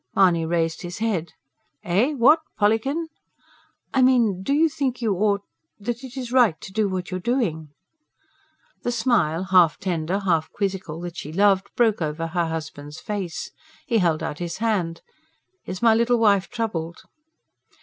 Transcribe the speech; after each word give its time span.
Mahony 0.15 0.47
raised 0.47 0.81
his 0.81 0.97
head. 0.97 1.33
"Eh? 1.83 2.13
what, 2.15 2.39
Pollykin?" 2.57 3.07
"I 3.93 4.01
mean, 4.01 4.41
do 4.41 4.51
you 4.51 4.67
think 4.67 4.99
you 4.99 5.13
ought... 5.13 5.43
that 5.79 6.03
it 6.03 6.17
is 6.17 6.31
right 6.31 6.59
to 6.59 6.73
do 6.73 6.89
what 6.89 7.11
you 7.11 7.17
are 7.17 7.19
doing?" 7.19 7.69
The 8.81 8.91
smile, 8.91 9.43
half 9.51 9.77
tender, 9.77 10.17
half 10.21 10.49
quizzical 10.51 10.99
that 11.01 11.17
she 11.17 11.31
loved, 11.31 11.69
broke 11.75 12.01
over 12.01 12.25
her 12.25 12.47
husband's 12.47 12.99
face. 12.99 13.51
He 13.85 13.99
held 13.99 14.23
out 14.23 14.39
his 14.39 14.57
hand. 14.57 15.03
"Is 15.65 15.83
my 15.83 15.93
little 15.93 16.17
wife 16.17 16.49
troubled?" 16.49 17.03